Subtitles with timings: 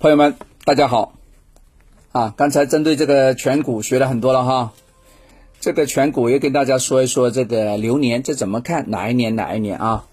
[0.00, 1.14] 朋友们，大家好！
[2.12, 4.72] 啊，刚才针对这个颧骨学了很多了哈。
[5.58, 10.06] 这个颧骨也跟大家说一说这个流年这怎么看，哪一年哪一年啊？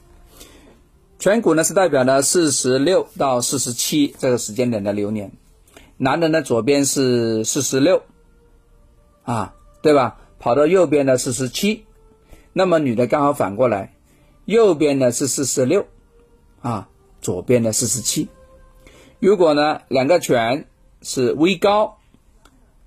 [1.20, 5.32] 颧骨呢是代表呢四十六到四十七这个时间点的流年。
[5.98, 8.02] 男的呢左边是四十六，
[9.22, 10.18] 啊，对吧？
[10.40, 11.86] 跑到右边呢四十七，
[12.54, 13.94] 那么女的刚好反过来，
[14.46, 15.86] 右边呢是四十六，
[16.64, 16.90] 啊，
[17.22, 18.30] 左边呢四十七。
[19.20, 20.66] 如果呢，两个颧
[21.02, 21.98] 是微高，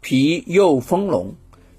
[0.00, 1.34] 皮又丰隆，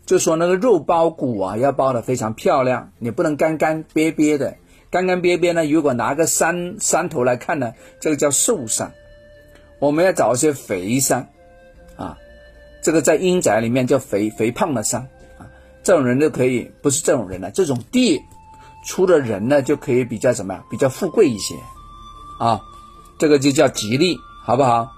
[0.06, 4.58] 就说那个肉包骨啊，要包的非常漂亮，你不能干干瘪瘪的。
[4.90, 8.92] 干干瘪瘪呢，如果拿个山山头来看呢，这个叫瘦山。
[9.78, 11.30] 我们要找一些肥山，
[11.96, 12.18] 啊，
[12.82, 15.46] 这个在阴宅里面叫肥肥胖的山啊，
[15.84, 18.20] 这种人就可以，不是这种人了，这种地
[18.84, 20.64] 出的人呢，就可以比较什么呀？
[20.72, 21.56] 比较富贵一些，
[22.40, 22.60] 啊，
[23.20, 24.18] 这个就叫吉利。
[24.50, 24.96] 好不好？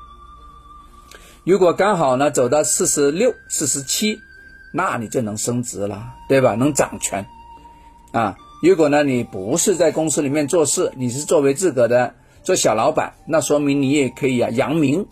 [1.43, 4.17] 如果刚好呢走到四十六、四十七，
[4.73, 6.55] 那你就能升职了，对吧？
[6.55, 7.25] 能掌权
[8.13, 8.37] 啊！
[8.63, 15.05] 如果呢你不是在公司里面做事，你是作为自个的做小老板，那说明你也可以啊扬名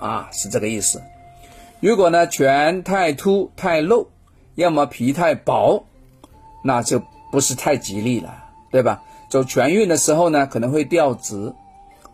[0.00, 1.00] 啊，是这个意思。
[1.78, 4.10] 如果呢颧太凸太露，
[4.56, 5.84] 要么皮太薄，
[6.64, 7.00] 那就
[7.30, 8.34] 不是太吉利了，
[8.72, 9.04] 对吧？
[9.30, 11.54] 走全运的时候呢，可能会掉职，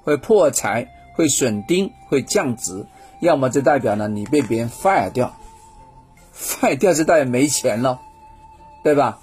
[0.05, 0.92] 会破财。
[1.15, 2.87] 会损丁，会降职，
[3.21, 5.37] 要么就代表呢你被别人 fire 掉
[6.35, 8.01] ，fire 掉就代表没钱了，
[8.83, 9.21] 对吧？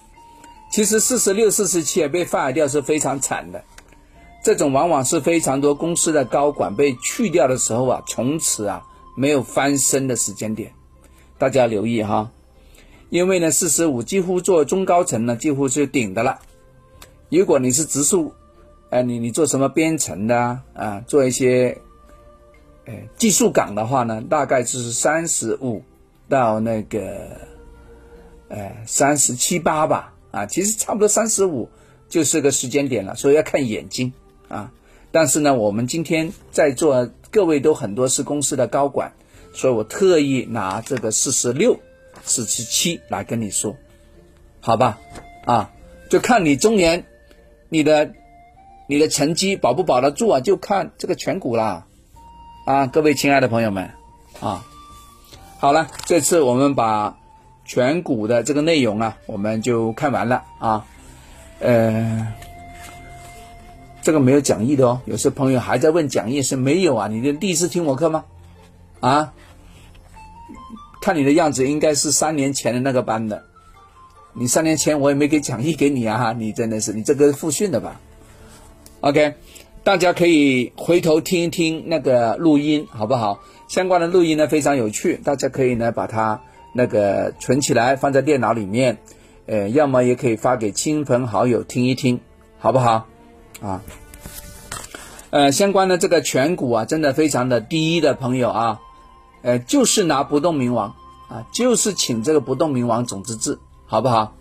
[0.71, 3.63] 其实四十六、四十七被 fire 掉是非常惨的，
[4.43, 8.83] 这种往往是非常多公司的高管被去掉的时候啊，从此啊
[9.17, 10.73] 没有翻身的时间点，
[11.37, 12.31] 大家留意哈，
[13.09, 16.39] 因为呢四十五几乎做中高层呢几乎是顶的了，
[17.29, 18.33] 如果你是直属。
[18.89, 20.63] 哎，你你做什么编程的啊？
[20.73, 21.77] 啊做一些，
[22.85, 25.83] 哎，技术岗的话呢，大概就是三十五
[26.27, 27.37] 到那个，
[28.49, 30.15] 哎，三十七八吧。
[30.31, 31.69] 啊，其实差不多三十五
[32.07, 34.11] 就是个时间点了，所以要看眼睛
[34.47, 34.71] 啊。
[35.11, 39.13] 但是呢，我们今天在座各位都很多是公司的高管，
[39.53, 41.79] 所以我特意拿这个四十六、
[42.23, 43.75] 四十七来跟你说，
[44.61, 44.99] 好吧？
[45.45, 45.71] 啊，
[46.09, 47.05] 就看你中年，
[47.69, 48.13] 你的。
[48.89, 50.39] 你的成绩保不保得住啊？
[50.39, 51.85] 就看这个颧骨啦，
[52.65, 53.91] 啊，各位亲爱的朋友们，
[54.39, 54.65] 啊，
[55.59, 57.15] 好了，这次我们把
[57.67, 60.87] 颧骨的这个内容啊，我们就看完了啊，
[61.59, 62.33] 呃，
[64.01, 67.07] 这个没有讲义的哦，有些朋友还在问讲义是没有啊？
[67.07, 68.25] 你的第一次听我课吗？
[69.01, 69.33] 啊，
[70.99, 73.43] 看你的样子应该是三年前的那个班的，
[74.33, 78.01] 你三年前我也没给讲义给你啊，你真的是你这个复训的吧
[79.01, 79.35] ？OK，
[79.83, 83.39] 大家可以回头听一听那个录音，好不好？
[83.67, 86.41] 相关的录音呢非常有趣，大家可以呢把它
[86.73, 88.97] 那个存起来，放在电脑里面，
[89.45, 92.19] 呃，要么也可以发给亲朋好友听一听，
[92.57, 93.07] 好不好？
[93.61, 93.81] 啊，
[95.29, 98.79] 呃，相关的这个颧骨啊，真的非常的低的朋友啊，
[99.43, 100.95] 呃，就是拿不动明王
[101.29, 104.33] 啊，就是请这个不动明王种子字，好不好？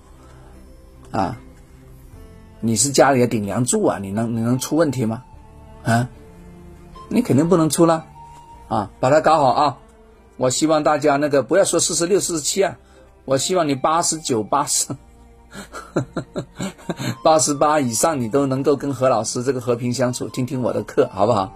[1.13, 1.39] 啊。
[2.61, 5.23] 你是家里的顶梁柱啊，你能你能出问题吗？
[5.85, 6.09] 啊，
[7.09, 8.05] 你肯定不能出了，
[8.69, 9.79] 啊，把它搞好啊！
[10.37, 12.77] 我希望大家那个不要说四十六、四十七啊，
[13.25, 14.89] 我希望你八十九、八十、
[17.25, 21.53] 八十八以上，你都能够跟何老师这个和平相处，听听我的课，好不好？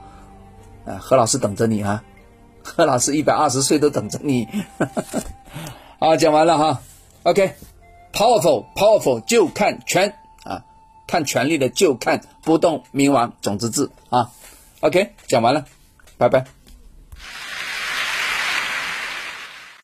[0.86, 2.02] 啊，何老师等着你啊，
[2.62, 4.48] 何老师一百二十岁都等着你。
[5.98, 6.80] 好，讲完了哈
[7.24, 10.14] ，OK，powerful，powerful，就看全。
[11.12, 14.30] 看权力的就看不动明王种子字啊
[14.80, 15.66] ，OK，讲完了，
[16.16, 16.61] 拜拜。